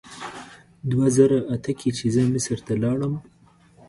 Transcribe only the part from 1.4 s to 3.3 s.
اته کې چې مصر ته لاړم.